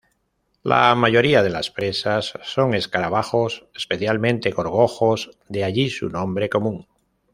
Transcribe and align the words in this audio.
La 0.63 0.95
mayoría 0.95 1.43
de 1.43 1.51
las 1.51 1.69
presas 1.69 2.33
son 2.41 2.73
escarabajos 2.73 3.67
especialmente 3.75 4.49
gorgojos, 4.49 5.37
de 5.47 5.63
allí 5.63 5.91
su 5.91 6.09
nombre 6.09 6.49
común. 6.49 6.87